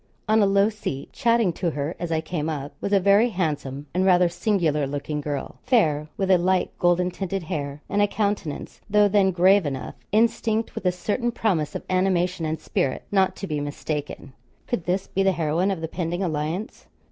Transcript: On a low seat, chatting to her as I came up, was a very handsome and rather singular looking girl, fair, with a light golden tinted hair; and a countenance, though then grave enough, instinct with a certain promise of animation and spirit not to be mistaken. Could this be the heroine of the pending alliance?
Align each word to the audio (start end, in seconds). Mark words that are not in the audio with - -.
On 0.27 0.41
a 0.41 0.47
low 0.47 0.69
seat, 0.69 1.13
chatting 1.13 1.53
to 1.53 1.69
her 1.69 1.95
as 1.99 2.11
I 2.11 2.21
came 2.21 2.49
up, 2.49 2.73
was 2.81 2.91
a 2.91 2.99
very 2.99 3.29
handsome 3.29 3.85
and 3.93 4.03
rather 4.03 4.29
singular 4.29 4.87
looking 4.87 5.21
girl, 5.21 5.57
fair, 5.61 6.07
with 6.17 6.31
a 6.31 6.39
light 6.39 6.71
golden 6.79 7.11
tinted 7.11 7.43
hair; 7.43 7.83
and 7.87 8.01
a 8.01 8.07
countenance, 8.07 8.81
though 8.89 9.07
then 9.07 9.29
grave 9.29 9.63
enough, 9.63 9.93
instinct 10.11 10.73
with 10.73 10.87
a 10.87 10.91
certain 10.91 11.31
promise 11.31 11.75
of 11.75 11.83
animation 11.87 12.47
and 12.47 12.59
spirit 12.59 13.03
not 13.11 13.35
to 13.35 13.45
be 13.45 13.59
mistaken. 13.59 14.33
Could 14.65 14.85
this 14.85 15.05
be 15.05 15.21
the 15.21 15.33
heroine 15.33 15.69
of 15.69 15.81
the 15.81 15.87
pending 15.87 16.23
alliance? 16.23 16.87